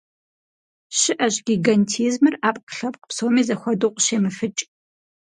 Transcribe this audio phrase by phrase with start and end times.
[0.99, 4.61] ЩыӀэщ гигантизмыр Ӏэпкълъэпкъ псоми зэхуэдэу къыщемыфыкӀ.